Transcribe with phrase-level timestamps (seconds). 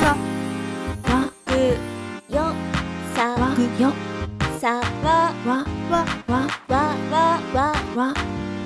[0.00, 0.16] さ
[1.12, 1.50] わく
[2.32, 2.54] よ
[3.14, 3.92] さわよ。
[4.60, 8.06] さわわわわわわわ。
[8.08, 8.14] わ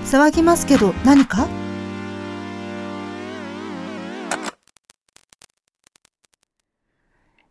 [0.04, 1.46] 騒ぎますけど何か？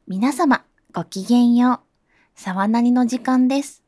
[0.08, 0.64] 皆様
[0.94, 1.80] ごきげんよう。
[2.36, 3.84] 沢なにの時間です。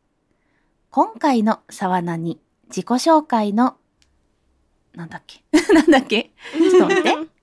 [0.92, 2.40] 今回の沢なに
[2.70, 3.76] 自己紹介の
[4.96, 5.44] なんだっけ
[5.74, 6.32] なんだっけ？
[6.58, 7.39] ちょっと待って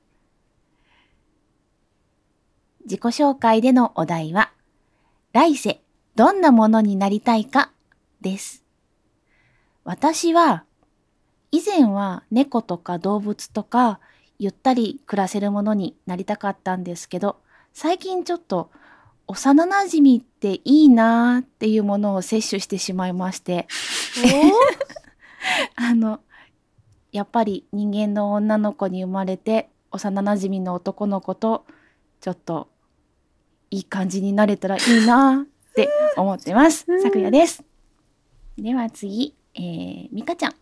[2.87, 4.53] 自己紹介でのお題は
[5.33, 5.81] 来世
[6.15, 7.73] どんなものになりたいか
[8.21, 8.65] です。
[9.83, 10.65] 私は
[11.51, 13.99] 以前は猫とか動物とか
[14.39, 17.41] ゆったり暮らせるものになりたかったんですけど
[17.73, 18.71] 最近ちょっと
[19.27, 23.67] 幼馴染っていいなーっていうものを摂取してしまいまして。
[25.75, 26.21] あの
[27.11, 31.65] やっぱり人間の女の子に生まれて幼馴染の男の子と
[32.21, 32.69] ちょっと
[33.71, 36.87] いい感じになれたらいいなーって思ってます。
[37.03, 37.63] さくやです。
[38.59, 40.55] では次、えー、みかちゃん。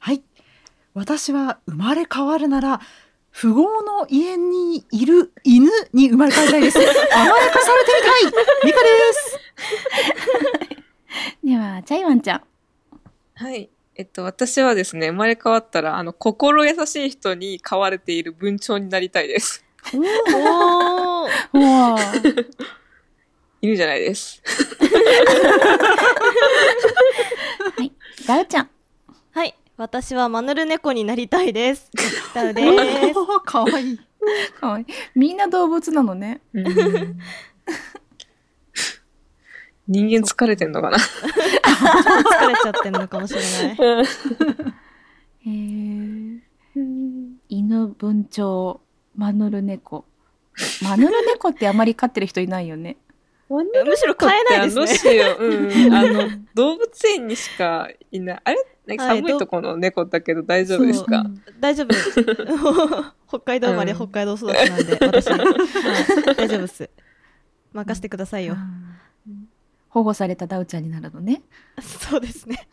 [0.00, 0.22] はい。
[0.94, 2.80] 私は生まれ変わるなら、
[3.40, 6.78] 富豪の家にいる犬に生まれ変わりたいです。
[7.14, 9.38] 甘やかされてみたいミカです
[11.44, 12.42] では、チャイワンちゃん。
[13.34, 13.70] はい。
[13.94, 19.64] えっと、私はですね、生まれ変わったら、あの、心優しい人に飼われている文鳥になりたいです。
[19.94, 21.07] おー
[21.52, 22.46] わー
[23.60, 24.40] 犬じゃないです。
[27.76, 27.92] はい、
[28.26, 28.70] ダウちゃん。
[29.32, 31.90] はい私はマヌル猫になりたいです
[32.34, 32.68] ダウです
[33.44, 33.98] かわいい。
[34.60, 34.86] かわいい。
[35.14, 36.40] みんな動物なのね。
[39.86, 40.98] 人間疲れてんのかな？
[40.98, 43.76] 疲れちゃってんのかもしれない
[45.46, 46.38] へー
[47.48, 48.78] 犬、文鳥、
[49.16, 50.04] マヌル猫。
[50.82, 52.96] マヌル猫ってあまり飼ってる人いないよね。
[53.48, 53.64] む
[53.96, 55.36] しろ飼えないですねどうしよ。
[55.38, 55.44] う。
[55.44, 55.92] うん。
[55.94, 58.40] あの、動物園にしかいない。
[58.44, 58.58] あれ？
[58.96, 61.22] 寒いとこの猫だけど大丈夫ですか、
[61.60, 61.92] 大丈夫
[63.28, 63.98] 北海道生まれ、うん。
[63.98, 66.88] 北海道育ちなんで私、はい、大丈夫っす。
[67.74, 68.56] 任せてくださいよ。
[69.90, 71.42] 保護されたダウちゃんになるのね。
[71.82, 72.66] そうですね。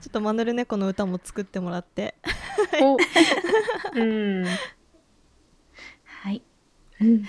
[0.00, 2.14] ちょっとマヌル猫の歌も作ってもらって。
[2.80, 2.96] お。
[3.94, 4.46] うん。
[7.00, 7.22] はい。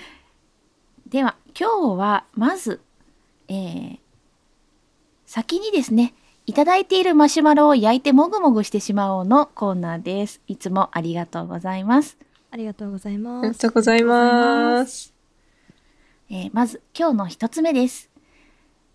[1.08, 2.80] では、今日はまず、
[3.48, 3.98] えー、
[5.26, 6.14] 先にですね、
[6.46, 10.40] いただいているマシュマロを焼いてもぐもぐしてしまおうのコーナーです。
[10.46, 12.16] いつもありがとうございます。
[12.50, 15.12] ありがとうございありますがとうございます。
[16.30, 18.10] えーまず今日の一つ目です。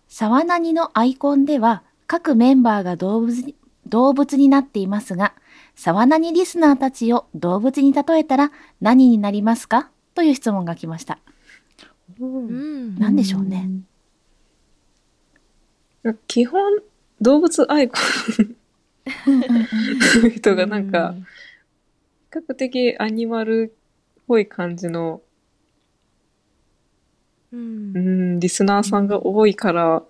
[0.08, 3.54] 沢なにのアイコンでは各メンバーが動物に
[3.86, 5.34] 動物になっていますが、
[5.74, 9.90] 沢なにリスナーたちを動物に例えたら何になりますか？
[10.14, 11.18] という質問が来ました。
[12.20, 13.68] うん何でしょうね。
[16.26, 16.82] 基本、
[17.20, 17.96] 動物アイコ
[19.28, 21.14] ンの人がなんか、
[22.32, 23.72] 比較的アニマル
[24.20, 25.20] っぽい感じの、
[27.52, 30.02] うんうん、リスナーさんが多いから、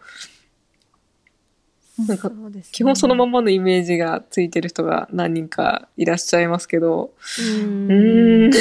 [1.99, 2.63] なんかね。
[2.73, 7.91] 基本そのままのイメージがついてる人が何人かいらっしゃいますけど、うん。
[7.91, 8.53] うーん。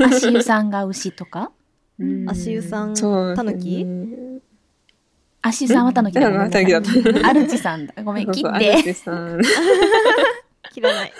[0.02, 1.52] 足湯さんが牛とか？
[2.26, 3.86] 足湯さんそうタヌキ
[5.42, 7.28] 足湯さんはタヌキだうんごめんなさいタヌキだった。
[7.28, 7.94] アルチさんだ。
[8.02, 8.48] ごめん、切って。
[8.48, 9.40] アルチさん。
[10.72, 11.12] 切らない。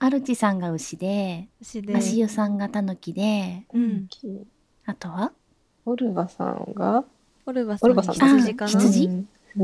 [0.00, 1.96] アルチさんが牛で、牛で。
[1.96, 4.08] 足湯さんがタヌキで、うん。
[4.86, 5.32] あとは？
[5.88, 7.02] オルバさんが？
[7.46, 8.78] オルバさんオルバさん羊かな？
[8.78, 9.06] あ羊？
[9.06, 9.10] う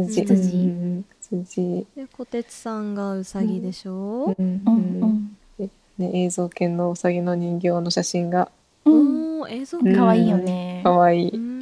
[0.01, 0.23] ん羊。
[0.23, 1.87] 羊うん羊。
[1.95, 4.35] で小鉄さんがウサギでしょ？
[4.39, 5.69] うんうんうん。
[5.99, 8.51] ね、映像犬のうさぎの人形の写真が
[8.87, 8.91] う
[9.45, 9.51] ん。
[9.51, 10.81] 映像うんかわいいよね。
[10.83, 11.31] かわいい。
[11.31, 11.61] うん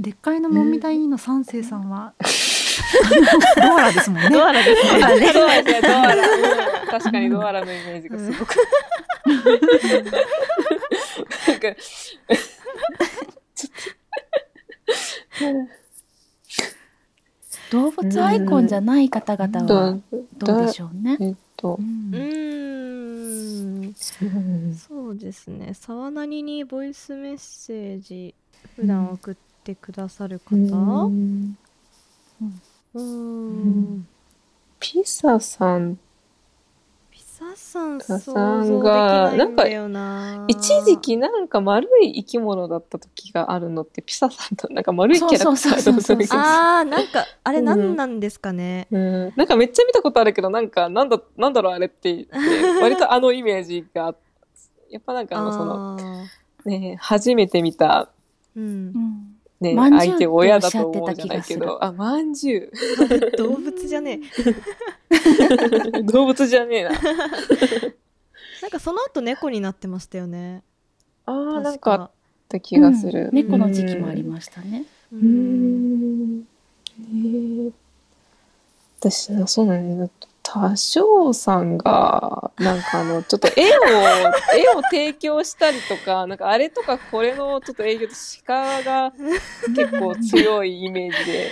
[0.00, 2.14] でっかいのもみたいの三世さんは、
[3.56, 4.28] ドアラですもんね。
[4.28, 4.98] ドアラですね
[5.32, 6.16] ドアラですねドアラ。
[6.16, 8.56] うん確かにドアラのイメージがすごく。
[11.46, 11.68] なんか、
[17.70, 21.16] 動物アイコンじゃない方々はどどうでしょうね。
[21.20, 21.74] えっと。
[21.74, 23.94] う、ーん。
[24.74, 25.74] そうですね。
[25.74, 28.34] 沢なりにボイスメッセージ
[28.76, 31.06] 普段送ってくださる方？
[31.06, 31.56] うん。
[32.94, 34.06] うーん。
[34.80, 36.00] ピサさんピ
[37.56, 40.44] ササさんサ想像できがないんだよな。
[40.48, 48.88] 一時期なんか丸い生き物だった時があるのって、ピサさんとなんか丸いキャラクターそうそうそうそうの時あー、なんか、あれうん何なんですかね。
[48.90, 54.14] うん、なんかめっちゃ見たことあるけど、なんか、なんだ、なんだろうあれって言って、割とあのイメージが、
[54.90, 55.96] やっぱなんかあの、その、
[56.64, 58.08] ね、初めて見た、
[58.56, 58.66] うんう。
[58.98, 59.23] ん
[59.60, 62.72] ね、まんじゅう相手を親だと思うんじゃないけっておっしゃってた気がど、あ、まんじゅ
[63.38, 66.00] 動物じゃねえ。
[66.00, 66.04] う。
[66.12, 66.90] 動物じゃねえな。
[68.60, 70.62] なんかその後猫になってましたよね。
[71.26, 72.10] あー、なん確かあっか。
[72.48, 73.26] た気がする。
[73.26, 74.84] うん猫の時期もありましたね。
[75.12, 76.40] ううーん。
[76.40, 76.46] ね
[77.68, 77.72] え
[79.00, 80.10] 私、そうなんだね。
[80.54, 83.80] 多少さんが、なんかあの、ちょっと絵を、
[84.56, 88.14] 絵を提供したりとか、なんかあれとかこれのちょっと営業と
[88.46, 89.12] 鹿が
[89.74, 91.50] 結構強いイメージで、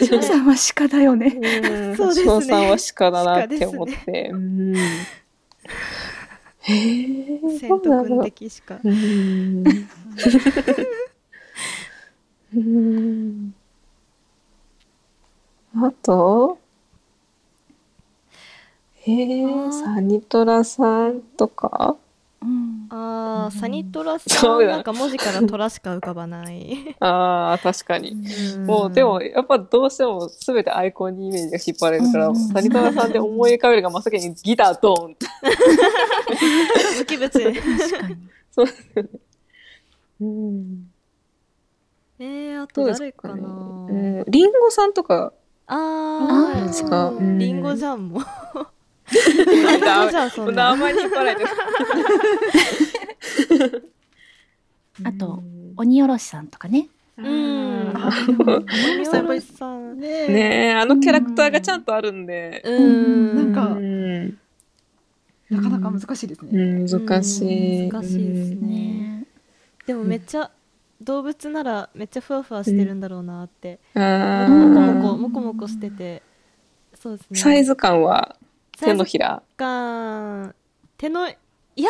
[0.00, 1.28] 多少さんは鹿だよね。
[1.28, 4.28] うん、そうですね多少さんは鹿だなって思って。
[4.30, 4.76] うん。
[4.76, 7.58] へえ。
[7.58, 8.78] セント君的しか。
[8.84, 9.64] うん。
[12.54, 13.54] うん。
[15.74, 16.61] あと？
[19.04, 21.96] へえあー、サニトラさんとか？
[22.42, 26.94] うんあー、サニトラさん、そうだなんか文字からトラしか浮かばない。
[27.00, 28.10] ああ、確かに。
[28.10, 35.26] うんもう、でも、やっぱどうしても全てアイコンにイメージが引っ張られるから、うんサニトラさんで思い浮かべるが真っ先にギタードーンって。
[36.98, 37.30] 無機物。
[37.30, 37.52] 確
[38.00, 38.16] かに。
[38.50, 39.08] そうですよね。
[40.20, 40.90] うん。
[42.18, 43.12] えー、あどとうですかね。
[43.12, 43.48] 誰かな
[43.88, 45.32] うんリンゴさんとか、
[45.66, 48.18] あー、ですかうんリンゴじゃんも。
[48.18, 48.66] リンゴじゃん、
[50.30, 50.70] そんな。
[50.70, 51.48] 名前に引っ張られてる。
[55.04, 55.42] あと、
[55.76, 56.88] 鬼おろしさんとかね。
[57.16, 57.92] うん。
[60.00, 62.62] ねねえ、あのキャラクターがちゃんとあるんで。
[62.64, 63.52] うん。
[63.52, 64.38] なんかうん。
[65.50, 66.50] なかなか難しいですね。
[66.52, 67.84] うん難しい。
[67.84, 69.26] うん難しいですねね
[69.86, 70.50] でもめっちゃ、
[71.00, 73.78] 動物ならめっちゃふわふわしてるんだろうなって。
[73.94, 74.02] うん。
[74.02, 76.22] あもこーもこ、もこもこしてて。
[76.94, 77.40] そうですね。
[77.40, 78.36] サイズ感は
[78.78, 79.42] 手のひら。
[79.56, 80.54] 感
[80.96, 81.32] 手のい
[81.76, 81.88] や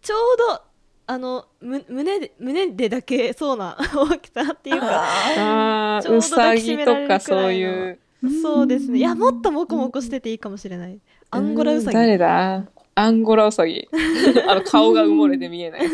[0.00, 0.18] ちょう
[0.56, 0.62] ど
[1.06, 5.04] あのむ胸で胸でだけそうな 大きさっていうか
[5.36, 7.98] ああ、ちょうどうさぎとかそういう。
[8.42, 8.98] そうですね。
[8.98, 11.00] いやもっとモコモコしてていいかもしれない。
[11.30, 11.96] アンゴラウサギ。
[11.96, 12.64] 誰だ？
[12.94, 13.88] アンゴラウサギ。
[14.46, 15.82] あの顔が埋もれて見えない。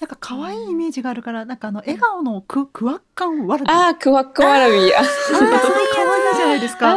[0.00, 3.70] なんか可愛いイメージがあるから、なんかあの笑顔のククワッカンワラビ。
[3.70, 4.78] ああ、クワックワラビー。
[4.98, 6.96] あそれ可愛いじゃないですか。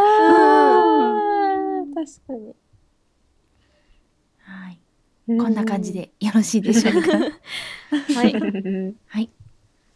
[1.93, 2.55] 確かに。
[4.39, 4.79] はい。
[5.27, 7.11] こんな感じでよろしいでしょうか？
[8.15, 8.95] はいうん。
[9.07, 9.29] はい。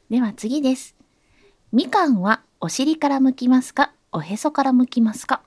[0.09, 0.95] では次です。
[1.71, 3.91] みかんはお尻から剥きますか？
[4.11, 5.41] おへそから剥きますか？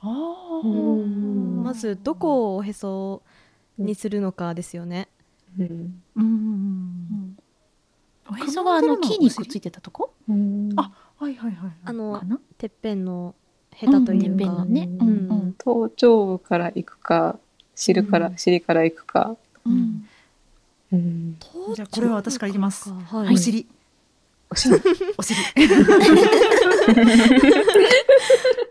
[0.00, 0.08] あ
[0.62, 3.22] うーんまずどこをおへそ
[3.78, 5.08] にするのかですよね
[5.58, 7.36] うんうん。
[8.30, 10.12] おへそがあの木にくっついてたとこ？
[10.28, 11.72] うんあはいはいはい。
[11.84, 12.20] あの
[12.58, 13.34] てっぺんの
[13.72, 14.88] ヘタといううんてっぺんかのね。
[15.00, 15.54] ううんんうん。
[15.58, 17.38] 頭頂部から行くか、
[17.74, 19.36] 尻から、うん尻から行くか。
[19.66, 20.08] うん。
[20.92, 21.38] うん。
[21.74, 23.66] じゃあこれは私からいきますはいお尻。
[24.54, 24.76] お尻。
[25.18, 25.38] お尻。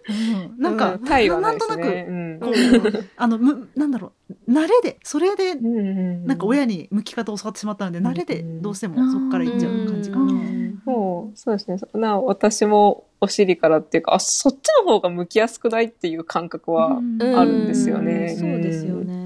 [0.09, 0.61] うん。
[0.61, 4.13] なんか、うタイはなんとなく、あのむなんだろ
[4.47, 10.23] う慣れでそれでうんなんか親に剥き方を教わってしまったので、慣れでどうしてもそこからいっちゃう感じかな。
[10.23, 11.77] うんもう、そうですね。
[11.77, 17.21] そな私もお尻からっていうか、あ、そっちの方が向きやすくないっていう感覚は、うん。
[17.21, 18.33] あるんですよね。
[18.33, 18.37] うん。
[18.37, 19.22] そうですよね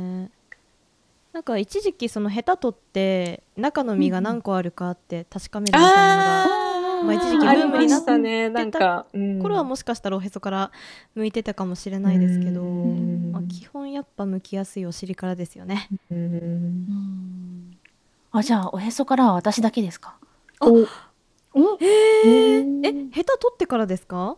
[1.38, 8.50] なんか一時期そのヘタ取って中の実が何個あるかって確かめるみたいなのが、あーまあ一時期ブームになっしたね。
[8.50, 9.40] なんか、うん。
[9.40, 10.72] これはもしかしたらおへそから
[11.14, 13.32] 向いてたかもしれないですけど、うん。
[13.34, 15.90] まあ、基本やっぱ向きやすいお尻からですよね。
[16.10, 16.18] うん。
[16.18, 17.78] うん
[18.32, 20.16] あ、じゃあおへそからは私だけですか？
[20.60, 20.80] お。
[20.80, 24.38] えうんえヘタ取ってからですか？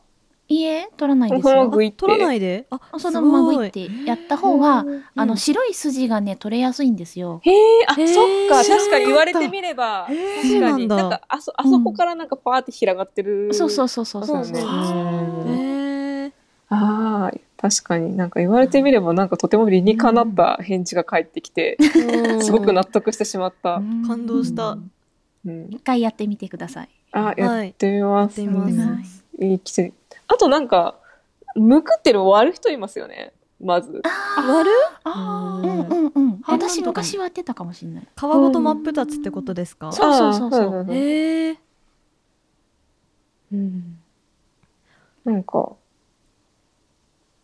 [0.50, 1.72] いいえ、取らないですよ。
[1.96, 2.66] 取らないで。
[2.72, 5.38] あそのままグイっすてやった方が、あのうん。
[5.38, 7.40] 白い筋がね取れやすいんですよ。
[7.44, 8.04] へえ、あ、そっ
[8.50, 10.96] か、確かに言われてみれば、確かに、そうなんだ。
[10.96, 13.54] なんか、あそ、あそこからなんかパーって広がってる。
[13.54, 14.46] そうそうそうそうそう。
[14.46, 14.60] そう
[16.72, 21.78] ああ、確かになんか言われてみればなんかとても理にかなった返事が返ってきて、
[22.42, 23.82] すごく納得してしまった。
[24.08, 24.78] 感動した。
[25.46, 26.90] うん、一回やってみてください。
[27.12, 28.42] あ、やってみます。
[29.40, 29.94] いい季節。
[30.30, 31.00] あとなんか、
[31.56, 33.34] むくってる割る人いますよね。
[33.60, 34.02] まず。
[34.38, 34.76] 割る？
[35.04, 35.68] あー。
[35.68, 35.88] うん。
[35.90, 36.42] うんうん。
[36.46, 38.08] あ私昔はやってたかもしれない。
[38.16, 39.92] 皮ごと真っ二つってことですか？
[39.92, 40.86] そうそうそうそう。
[40.96, 41.58] へえ
[43.52, 44.00] うん。
[45.26, 45.74] なんか、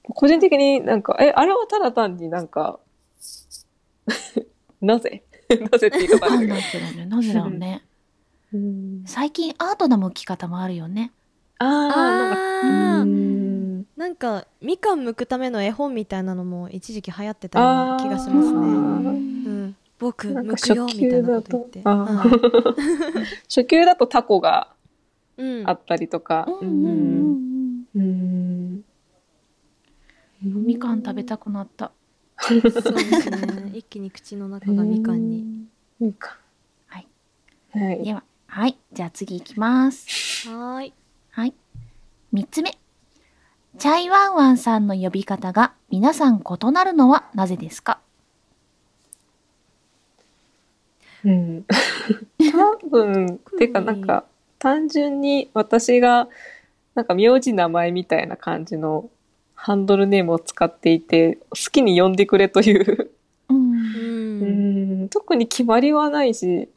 [0.04, 2.80] 個人的になんか、え、あれはただ単になんか、
[4.82, 5.24] なぜ？
[5.72, 6.54] なぜって言い方あるけど
[7.08, 7.84] なぜだろうね。
[8.54, 9.04] うん。
[9.06, 11.12] 最近アートな向き方もあるよね。
[11.60, 12.36] あー、なんか、
[13.02, 18.58] あーうんなんかみかん剥くための絵本みたいなのも一時期流行ってたような気がしますね。
[18.58, 21.82] うん、僕なんか剥くよみたいなこと言って。
[21.84, 24.74] 初級だとあー初級だとタコが
[25.38, 26.46] うんうんあったりとか。
[26.62, 28.84] うんうんうんうん
[30.44, 30.66] うん。
[30.66, 31.92] みかん食べたくなった。
[32.40, 33.72] そうですね。
[33.74, 35.68] 一気に口の中がみかんに。。
[36.00, 36.38] みかん。
[36.88, 37.08] はい。
[37.72, 38.04] はい。
[38.04, 38.78] では、はい。
[38.92, 40.50] じゃあ次行きます。
[40.50, 40.94] はーい。
[41.36, 41.54] はい。
[42.32, 42.78] 三つ目。
[43.78, 48.00] チャイワンワンさんの呼び方が皆さん異なるのはなぜですか？
[51.26, 51.66] うん。
[52.82, 54.24] 多分、てかなんか、
[54.60, 56.30] 単純に私が、
[56.94, 59.10] なんか名字名前みたいな感じの
[59.56, 63.12] ハンドルネームを使っていて、好きに呼んでくれという、
[63.50, 63.74] うん。
[63.74, 64.46] う。
[64.46, 66.70] うんん、特に決まりはないし、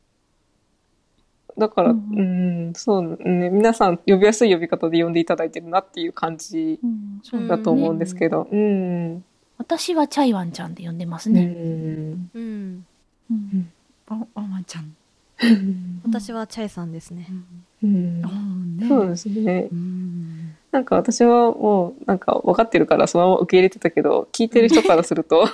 [1.58, 6.78] だから、ううんん、そうね、皆さん呼びやすい呼び方で呼んでいただいてるなっていう感じ
[7.48, 9.24] だと思うんですけど、うん。
[9.58, 11.44] 私はチャイワンちゃんで呼んでますうね。
[11.46, 12.30] ん。
[12.32, 12.86] うん。
[13.30, 13.72] うん
[14.08, 14.94] ワンワンちゃん。
[16.04, 17.28] 私はチャイさんですね。
[17.82, 18.88] うんあーね。
[18.88, 19.74] そうですねう。
[19.74, 20.54] ん。
[20.72, 25.48] なんか私はもうなんか分かってるからそのまま受け入れてたけど、聞いてる人からすると、 うー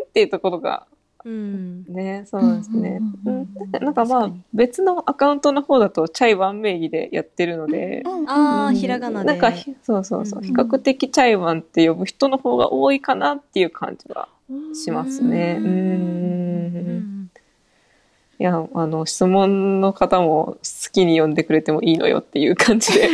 [0.00, 0.02] ん？
[0.02, 0.86] っていうところが
[1.24, 1.84] うん。
[1.84, 3.00] ね、そうですね。
[3.24, 3.48] ううん
[3.80, 9.26] なんかまあ別のアカウントの方だとチャイワン名義でやってるので、うんああ、うんひらがなで。
[9.26, 14.28] なんかひそうそうそう、うん比較的チャイワンって呼ぶ人の方が多いかなっていう感じは
[14.74, 15.58] しますね。
[15.60, 15.64] う。
[15.64, 15.72] うん
[16.98, 17.30] ん。
[18.38, 23.08] いや、あの、質問の方も好きに呼んでくれてもいいのよっていう感じで。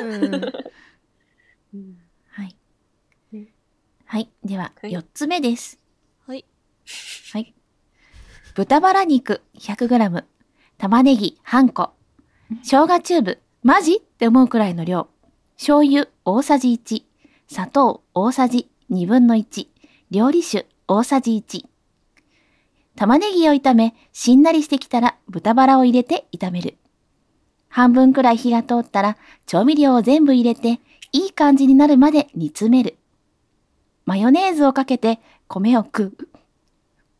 [0.00, 0.30] うん。
[2.30, 2.56] はい
[3.32, 3.48] うん。
[4.06, 4.28] はい。
[4.44, 5.83] では、はい四つ目です。
[7.32, 7.54] はい。
[8.54, 10.24] 豚バラ肉 100g、
[10.78, 11.92] 玉ねぎ半個、
[12.62, 15.08] 生姜チューブ、マジって思うくらいの量、
[15.56, 17.02] 醤油大さじ1、
[17.48, 19.66] 砂糖大さじ2分の1、
[20.10, 21.64] 料理酒大さじ1。
[22.96, 26.76] 玉ねぎを炒め、しんなりしてきたら豚バラを入れて炒める。
[27.68, 32.98] 半分くらい火が通ったら調味料を全部入れて、いい感じになるまで煮詰める。
[34.04, 36.28] マヨネーズをかけて米を食う。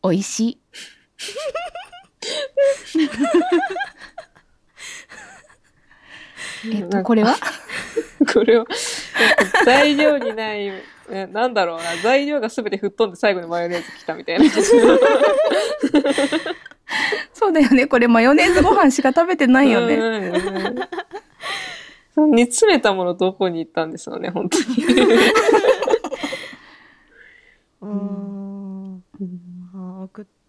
[0.05, 0.59] 美味しい。
[6.73, 7.37] えっと、これは？
[8.33, 8.67] これを、なん
[9.51, 10.73] か材料にない、
[11.11, 14.45] えなんだろうな、材料がすべて吹っ飛んで最後にマヨネーズ来たみたいな。
[17.33, 17.87] そうだよね。
[17.87, 19.69] これマヨネーズご飯しか食べてなうん
[22.15, 24.65] その煮詰めたものどこに行ったんですよね、本当に。
[27.83, 28.24] うーん。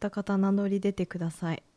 [0.06, 1.64] った方名乗り出てください。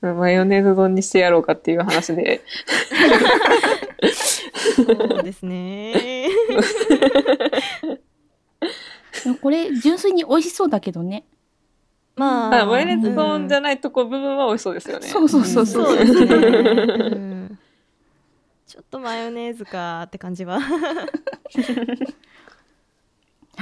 [0.00, 2.42] マヨネーズ丼にしてやろうかっていう話で。
[4.76, 4.82] そ
[5.20, 6.28] うですね。
[9.40, 11.24] これ純粋に美味しそうだけどね。
[12.16, 15.06] まあ、あマヨネーズ丼じゃんないとこ部分は美味しそうですよね。
[15.06, 16.34] そうそうそうそうですね。
[16.34, 17.41] うん
[18.72, 20.58] ちょっとマヨネーズかって感じは。
[20.58, 21.06] は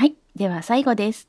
[0.07, 0.15] い。
[0.37, 1.29] では最後です。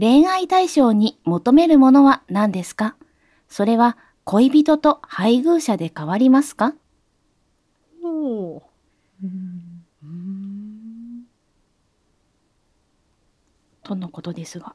[0.00, 2.96] 恋愛対象に求めるものは何ですか？
[3.50, 6.72] それは恋人と配偶者で変わりますか？
[8.02, 8.62] おー
[13.82, 14.74] とのことですが。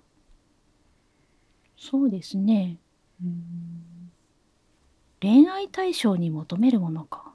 [1.76, 2.78] そうですね。
[5.24, 7.32] 恋愛対象に求めるものか。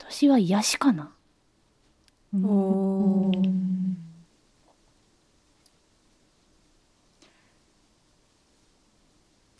[0.00, 1.12] 私は癒しかな。
[2.34, 3.54] おー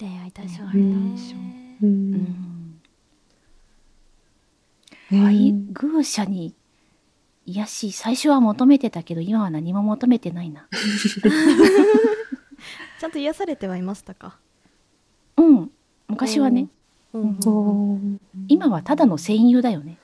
[0.01, 1.37] 恋愛対象恋愛ね対象。
[1.37, 2.15] ううんん。
[2.15, 2.81] うん
[5.11, 6.55] 配偶者に
[7.45, 10.69] 癒し、最初は求めてたけど、今は何も求めてないな。
[13.01, 14.39] ちゃんと癒されてはいましたか？
[15.37, 15.71] うん。
[16.07, 16.69] 昔はね、
[18.49, 19.97] 今はただの戦友だよね。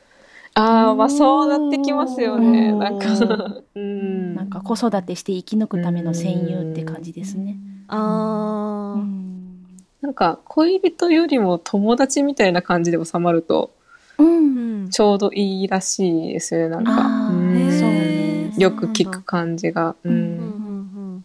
[0.55, 2.73] ああ、まあそうなってきますよね。
[2.73, 4.35] なんか、うん。
[4.35, 7.59] なんか子育てして生き抜くための戦友って感じですね。
[7.89, 9.67] あーうん。
[10.01, 13.71] なんか恋人よりも友達みたいな感じで収まると
[14.19, 14.27] うん。
[14.27, 16.93] うんちょうどいいらしいですよね、なんか。
[17.29, 19.95] うんそうねよく聞く感じが。
[20.05, 20.35] ううんうんうんん。
[20.35, 21.25] うん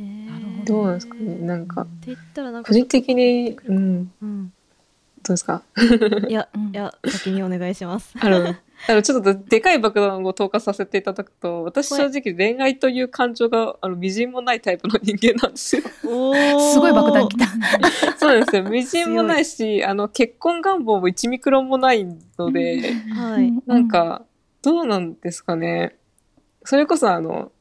[0.00, 1.34] へーなるほどうなんですかね？
[1.40, 1.86] なんか
[2.64, 4.52] 個人的に、うん、うん
[5.24, 5.62] どうですか？
[6.28, 8.38] いや、う んいや先にお願いしますあの、
[8.88, 15.82] あの、ちょっとでかい爆弾を投下させていただくと、私正直恋愛という感情が、あの、微塵もないタイプの人間なんですよ。
[16.04, 16.34] お
[16.72, 17.46] すごい爆弾来た。
[18.18, 18.64] そうなんですよ。
[18.64, 22.04] 微塵もないし、あの、結婚願望も1ミクロンもない
[22.36, 24.24] ので、はいなん、か、
[24.62, 25.96] どうなんですかね。
[26.64, 27.52] それこそあの、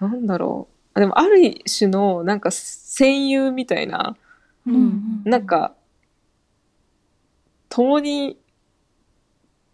[0.00, 0.73] なんだろう。
[0.94, 4.16] あでも、ある種の、なんか、戦友みたいな、
[4.66, 5.74] うんなん、か、
[7.68, 8.38] 共に、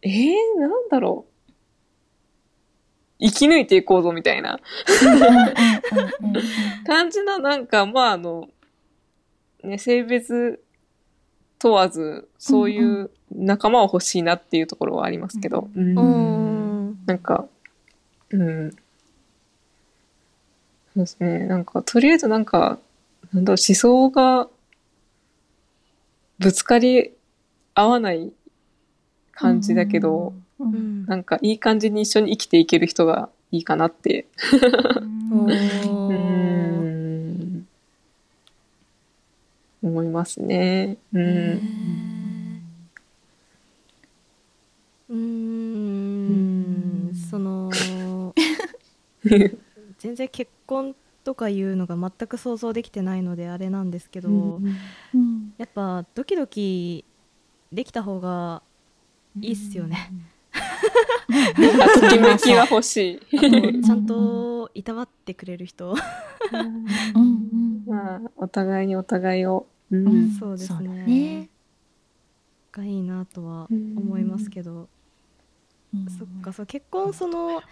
[0.03, 1.31] えー、なんだろう。
[3.23, 4.59] 生き抜いていこうぞみたいな
[6.87, 8.49] 感じのなんか、まああの、
[9.63, 10.63] ね、性別
[11.59, 15.69] 問わず、そういう仲間を欲しいなっていうところはありますけど。
[15.77, 16.03] うんう
[16.93, 17.47] んなんか、
[18.31, 18.71] うん。
[20.95, 21.47] そうですね。
[21.47, 22.79] なんか、とりあえずなんか、
[23.33, 24.49] なんだろう、思想が
[26.39, 27.13] ぶつかり
[27.75, 28.33] 合わない
[29.33, 34.27] 感じだけど、ううんんなんかいい感じに一緒に生きていける人がいいかなって。
[35.33, 37.67] おうーん。
[39.83, 40.99] 思いますね。
[41.13, 41.61] うん。
[45.09, 47.71] うーんその
[50.01, 57.05] 全然結婚とかいうのが全く想像できてないのであれなんですけど、うんやっぱドキドキ
[57.71, 58.63] できた方が
[59.43, 60.11] いいっすよね。
[60.51, 63.83] あときめきが欲しい。
[63.85, 69.67] ちゃんといたわってくれる人、うんまあ、お互いにお互いを。
[69.91, 70.07] うん。
[70.07, 70.31] うん。
[70.31, 70.89] そうですね。
[70.89, 71.49] ね。
[72.73, 74.89] がいいなとは思いますけど、
[75.95, 76.07] うん。
[76.09, 77.63] そっかそう結婚その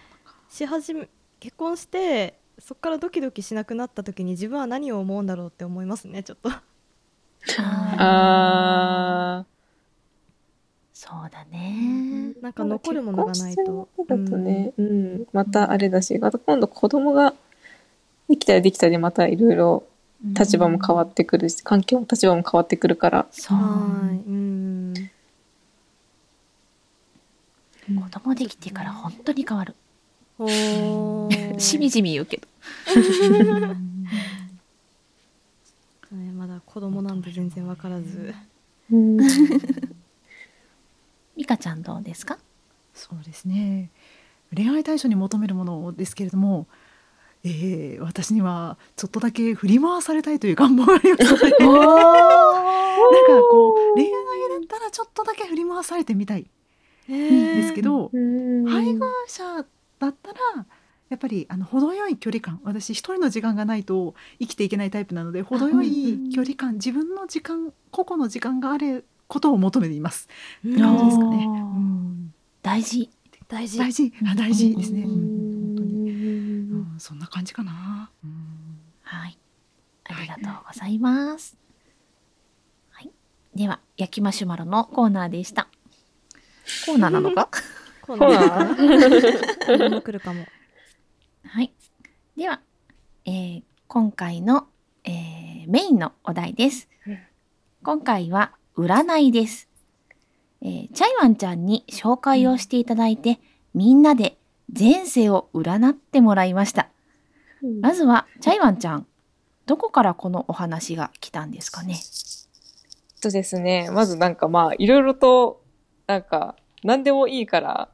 [0.47, 1.09] し始め
[1.39, 6.49] 結婚してそっからドキドキしなくなった時に自分は何を思うんだろうって思いますねちょっと。
[6.49, 9.45] あーあ
[11.01, 12.33] そうだね。
[12.41, 13.87] なんか残るものがないと。
[14.05, 17.33] だとね、うん、またあれだし、また今度子供が
[18.27, 19.83] できたらできたでまたいろいろ
[20.21, 23.27] 立場も変わってくるし、環境も立場も変わってくるから。
[23.31, 23.57] そう。
[23.57, 24.93] はい、うん。
[27.87, 29.75] 子供できてから本当に変わる。
[31.59, 32.47] しみじみ言うけど。
[36.11, 38.33] ねまだ子供なんで全然わからず。
[38.91, 39.17] うん。
[41.35, 42.37] ミカちゃんどうですか？
[42.93, 43.89] そうですね。
[44.55, 46.67] 恋愛対象に求めるものですけれども、
[47.43, 51.23] えー私にはちょっとだけ振り回されたいという願望があります。
[51.25, 51.45] なんか
[53.51, 54.17] こう恋愛だ
[54.63, 56.41] ったらちょっとだけ振り回されてみたい。
[56.41, 56.45] ん
[57.11, 58.09] ですけど、
[58.67, 59.65] 配偶者
[59.99, 60.65] だったら
[61.09, 70.27] やっぱりあの程よい距離感私一人の時間がないと生きていけないタイプなので程よい距離感自分の時間個々の時間があることを求めています。
[70.65, 71.45] うん感じですかね。
[71.47, 73.09] おーうん大事。
[73.47, 73.79] 大事。
[73.79, 75.01] 大事あ大事ですね。
[75.03, 78.11] ううんん本当に、うん、そんな感じかな。
[78.23, 79.37] うんはい。
[80.05, 81.57] ありがとうございます。
[82.91, 83.11] はい。
[83.55, 85.67] では、焼きマシュマロのコーナーでした。
[86.85, 87.49] コーナーなのか？
[88.09, 90.43] 今後来るかも。
[91.45, 91.71] はい。
[92.35, 92.59] では、
[93.25, 94.67] えー今回の、
[95.03, 96.89] えーメインのお題です。
[97.83, 99.69] 今回は占いです。
[100.61, 103.39] えーチャイワンちゃんに紹介をしていただいて、
[103.75, 104.37] みんなで
[104.75, 106.89] 前世を占ってもらいました。
[107.81, 109.05] まずは、チャイワンちゃん、
[109.67, 111.99] どこからこのお話が来たんですかね？
[113.21, 115.61] とですね、まずなんかまあ、いろいろと、
[116.07, 117.89] なんか、何でもいいから、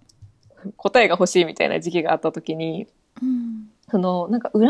[0.78, 2.88] 答えが欲しいみたいな時期があった時に、
[3.22, 3.70] うん。
[3.90, 4.68] その、なんか占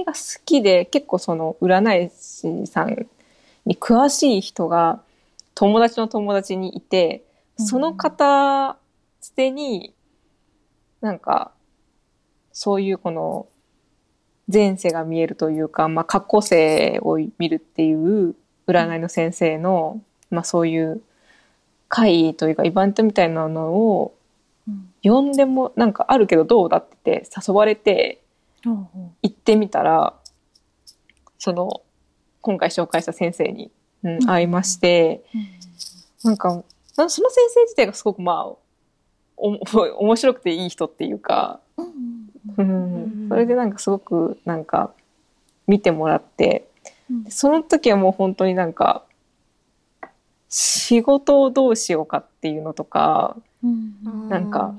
[0.00, 3.06] いが好きで、結構その占い師さん
[3.64, 5.00] に詳しい人が
[5.54, 7.24] 友達の友達にいて、
[7.56, 8.76] その方
[9.20, 9.94] つてに、
[11.00, 11.52] なんか、
[12.52, 13.46] そういうこの、
[14.52, 18.34] 前世が見えるというか、まあ過去世を見るっていう
[18.66, 21.02] 占いの先生の、まあそういう
[21.88, 24.19] 会というかイベントみたいなのをうん
[25.02, 28.22] 呼んでも、なんかあるけどどうだって誘われて、
[28.64, 30.14] 行ってみたら、
[31.38, 31.82] その、
[32.42, 33.70] 今回紹介した先生に、
[34.02, 34.26] うんうん。
[34.26, 35.24] 会いまして、
[36.24, 36.62] うなんか、
[36.96, 38.46] なその先生自体がすごくまあ、
[39.36, 39.60] おも
[39.98, 44.92] 面白くていい人っていうか、うんそれでなんかすごくなんか
[45.66, 46.68] 見てもらって、
[47.10, 47.24] うん。
[47.30, 49.04] その時はもう本当になんか、
[50.48, 54.74] 仕事をどうしようかっていうのとか、うんなんか、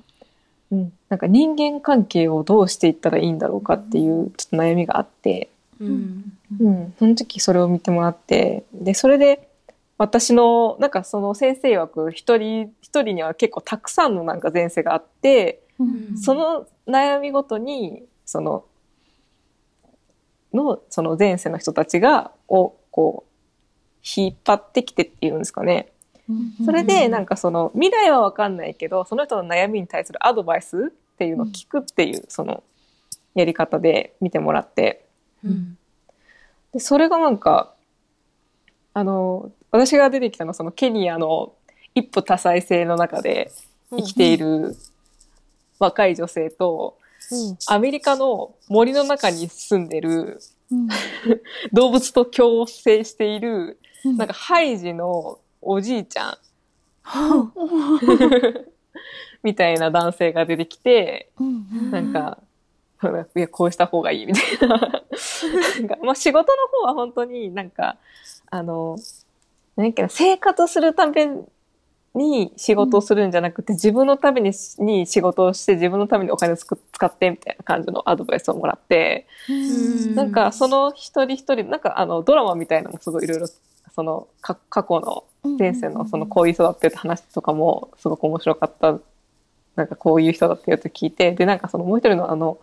[0.72, 6.38] うん、なんか人間関係をどうしていったらいいんだろうかっていうちょっと悩みがあって、うん。
[6.60, 9.50] うん、その時それを見てもらって、で、それで、
[9.98, 16.18] 私の、なんかその先生曰く、一人、一人には結構たくさんのなんか前世があって、うん。
[16.18, 18.66] その悩みごとに、その、
[20.54, 23.32] の、その前世の人たちが、を、こう、
[24.04, 25.92] 引っ張ってきてっていうんですかね。
[26.66, 32.64] それで、なんかその、未来はわかんないけど、その人の悩みに対するアドバイスっていうのを聞くっていう、その、
[33.36, 35.06] やり方で見てもらって、
[35.44, 35.78] うん。
[36.74, 37.74] で、それがなんか、
[38.94, 41.54] あの、私が出てきたのはそのケニアの
[41.96, 43.52] 一夫多妻制の中で
[43.90, 44.76] 生きている
[45.80, 46.98] 若い女性と、
[47.68, 50.40] アメリカの森の中に住んでる
[50.72, 50.88] うん。
[51.74, 54.18] 動物と共生している、うん。
[54.18, 56.38] なんかハイジのおじいちゃん。
[57.04, 57.52] は
[59.44, 61.48] みたいな男性が出てきて、うん。
[61.48, 61.50] う
[61.88, 62.38] んなんか、
[63.36, 64.78] いや、こうした方がいいみたいな。
[64.78, 64.80] なん
[65.88, 67.98] かまあ仕事の方は本当になんか、
[68.50, 68.98] あの、
[69.76, 71.28] 何やっけな、生活するため
[72.14, 80.16] に仕事をするんじゃなくて、自分のためにに仕事をして自分のためにお金をつく使ってみたいな感じのアドバイスをもらって、ん。
[80.16, 83.48] なんかその一人一人、なんかあのドラマみたいなのもすごいいろいろ、
[83.96, 85.24] そのか過去の
[85.58, 89.00] 前世のそのこういう人だってって話とかもすごく面白かった。
[89.76, 92.60] なんかこういう人だってやつ聞いて、で、なんかそのもう一人のあの、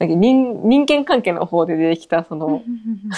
[0.00, 2.62] 人人間関係の方で出てきたその、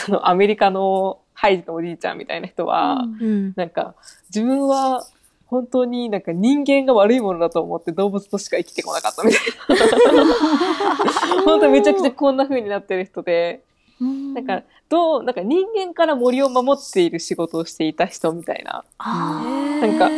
[0.09, 3.95] あのアメリカのハイジのおじいちゃんみたいな人は、うんなんか
[4.35, 5.07] 自分は
[5.47, 11.45] 本当になんか人間が悪いものだと思って動物としか生きてこなかったみたいな。
[11.45, 13.63] 本当にめちゃくちゃこんな風になってる人で、
[14.01, 18.85] なんかどう、なんか人間から森を守っている仕事をしていた人みたいな。
[18.99, 19.43] あ
[19.81, 20.11] なんか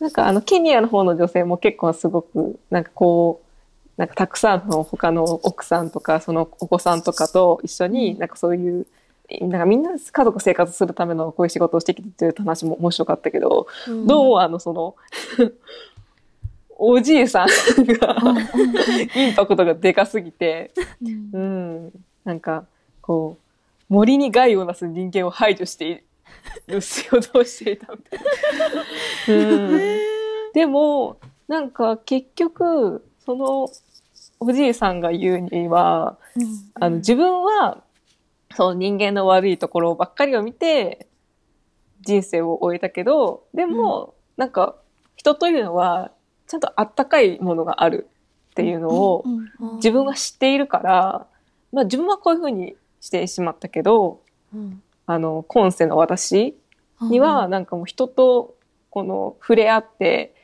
[0.00, 8.86] なんかあのケニアの方の女性も結構すごくなんかこうなんかたくさんの他の奥さんとかそのお子さんとかと一緒になんかそういう
[9.40, 14.96] なんかみんな家族生活するためのこういう仕事をしてきてるって話も面白かったけど、どうもあのその
[16.76, 18.16] おじいさんが
[19.14, 21.30] インパクトがでかすぎて、うん。
[21.32, 21.38] う
[21.88, 21.92] ん、
[22.24, 22.66] なんか
[23.00, 26.00] こう森に害をなす人間を排除してい
[26.68, 28.20] る仕事をしていたみたい
[29.28, 29.34] な。
[29.34, 31.16] うん、でも
[31.48, 33.68] なんか結局その
[34.38, 36.16] おじいさんが言うには
[36.74, 37.82] あの自分は
[38.54, 41.06] その人間の悪いところばっかりを見て
[42.02, 44.76] 人生を終えたけどでも、なんか
[45.16, 46.12] 人というのは
[46.46, 48.08] ちゃんとあったかいものがある
[48.52, 49.24] っていうのを、
[49.76, 51.26] 自分は知っているから、
[51.72, 54.20] まあ自分はこういうふうにしてしまったけど、
[54.54, 54.82] うん。
[55.06, 56.54] あの、今世の私
[57.00, 58.54] には、なんかもう人と
[58.90, 60.34] この触れ合って、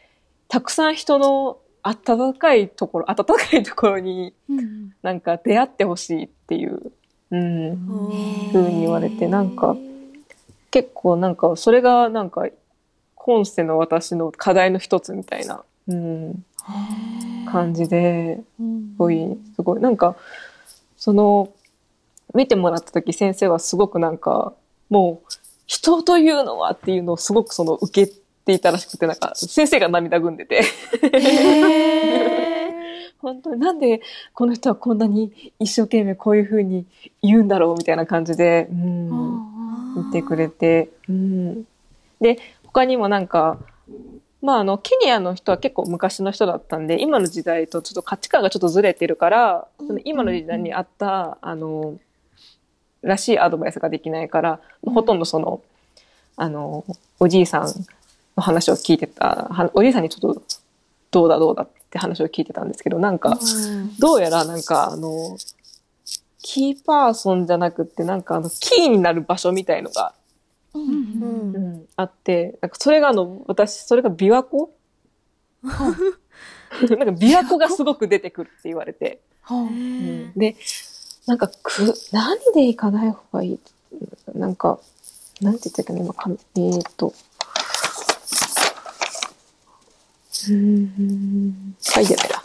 [0.48, 4.34] たくさん人の温かいところ、温かいところに
[5.02, 6.92] なんか出会ってほしいっていう、
[7.30, 7.76] うん、
[8.50, 9.76] ふうに言われて、なんか
[10.70, 12.48] 結構なんかそれがなんか
[13.14, 16.44] 今世の私の課題の一つみたいな、うん、
[17.46, 18.62] 感じで、す
[18.98, 20.16] ごい、すごい、なんか、
[20.96, 21.52] その、
[22.34, 24.52] 見てもらった時先生はすごくなんか、
[24.90, 25.26] もう、
[25.66, 28.12] 人というのはっていうのをすごくその受け
[28.44, 30.62] ていたらしくて、なんか、先生が涙ぐんでて、
[33.18, 34.02] 本当になんで
[34.34, 36.86] この人はこんなに一生懸命こういう風に
[37.22, 39.40] 言うんだろうみたいな感じで、うん、
[39.96, 41.64] 見てくれて、うん。
[42.20, 43.58] で、他にもなんか、
[44.46, 51.98] まああの、ケニアの人は結構昔の人だったんで、今の時代とちょっと価値観がちょっとずれてるから、その今の時代にあった、あの、
[53.02, 55.62] らしいアドバイスができないから、ほとんどその、
[56.36, 56.84] あの、
[57.18, 57.62] おじいさん
[58.36, 60.42] の話を聞いてた、はおじいさんにちょっと、
[61.10, 63.36] どうだどうだって話を聞いてたんですけど、なんか、
[63.98, 65.36] どうやらなんかあの、
[66.40, 70.14] キーパーソンじゃなくって、なんかあの、キーになる場所みたいのが、
[71.96, 74.72] あって、なんかそれがあの、私、それが琵琶湖？
[75.62, 75.84] なんか
[77.12, 79.20] 琵琶湖がすごく出てくるって言われて。
[79.54, 80.32] うん。
[80.36, 80.56] で、
[81.26, 83.58] なんかく、何で行かない方がいい？
[84.34, 84.78] なんか、
[85.40, 87.14] なんて言ったっけな、今、かえーっと。
[90.48, 92.42] うーん、はい、やめだ。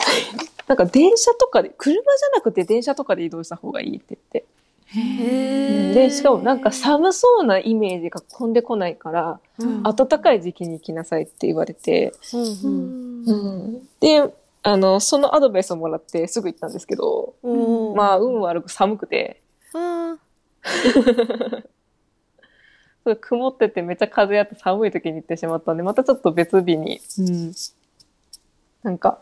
[0.66, 4.44] なんか電車とかで、車じゃなくて電車とかで移動した方がいいって言って。
[4.94, 9.40] で、しかもなんか寒そうなイメージが飛んでこないから、
[9.82, 17.34] 暖かい時期に行きなさいって言われて、うんで、あの、そのアドバイスをもらってすぐ行ったんですけど、
[17.96, 19.40] まあ、運悪く寒くて、
[23.20, 27.52] 曇っててめっちゃ風あって寒い時に行ってしまったんで、またちょっと別日に、うん、
[28.82, 29.18] なんか、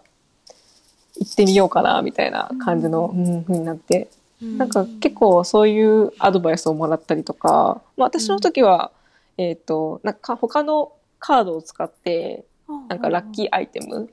[1.17, 4.09] 行ってみようかな、みたいな感じの、うん、風になって。
[4.43, 8.93] なんか結構そういうアドバイスをもらったりとか、まあ、私の時は、
[9.37, 12.45] えっ、となんか他のカードを使って
[12.89, 14.11] なんかラッキーアイテム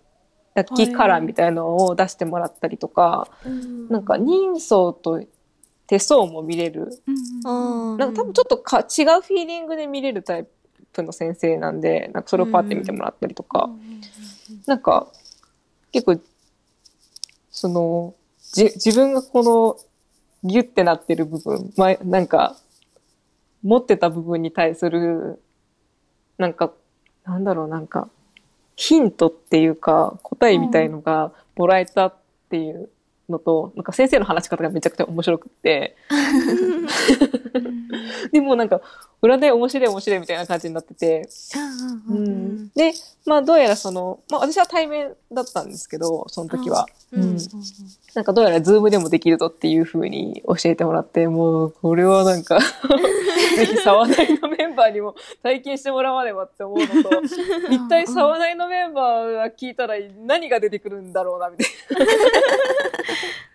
[0.57, 3.27] ラッキーカラーみたいのを出してもらったりとか、
[3.89, 5.23] なんか人相と
[5.85, 6.89] 手相も見れる。
[7.45, 7.51] う
[7.93, 10.47] んなんか多分ちょっとか違うフィーリングで見れるタイ
[10.91, 13.69] プの先生なんでなんかそれをパッて見てもらったりとか、
[14.65, 15.07] なんか
[15.91, 16.19] 結構
[17.51, 19.77] そのじ自分がこの
[20.43, 22.57] ギュッてなってる部分、まあ、なんか
[23.63, 25.41] 持ってた部分に対する
[26.37, 26.71] なんか
[27.25, 28.09] なんだろうなんか
[28.75, 32.15] ヒントっていうか答えみたいのがもらえたっ
[32.49, 32.89] ていう
[33.29, 35.95] のと、なんか先生の話し方がめちゃくちゃ面白くって。
[38.31, 38.81] でもなんか
[39.21, 41.27] 裏で面白い面白いみたいな感じになってて、
[42.09, 42.93] うん、で
[43.25, 46.87] まあどうやらその、まあ、私は対面だったんですけどその時は。
[47.11, 47.37] うん。
[48.15, 52.59] なんかどうやらズームでもできるぞっていう風に教えてもらって、もうこれはなんか
[53.55, 57.21] ぜひ沢内のメンバーにも体験してもらわねばって思うのと、
[57.71, 62.05] 一体沢内のメンバーが聞いたら何が出てくるんだろうな、みたいな。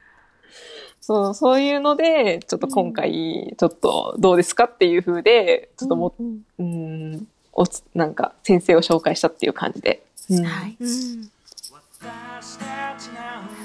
[1.03, 6.15] そう、そういうので、ちょっと今回、ちょっとどうですかっていう風で、ちょっとも、
[6.59, 10.77] うん、おつ、なんか先生を紹介したっていう感じで、うんはい。
[10.81, 11.31] うん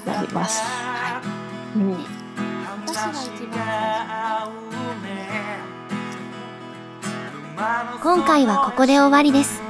[0.06, 0.62] なります。
[1.76, 1.96] うん
[2.86, 3.46] 私が一
[7.56, 9.60] 番今回はここで終わりです。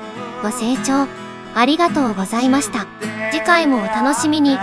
[0.42, 1.06] ご清聴
[1.54, 2.86] ありがとうございました。
[3.32, 4.56] 次回もお楽しみに。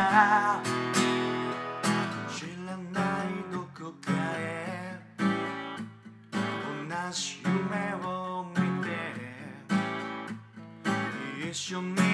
[11.67, 12.04] 一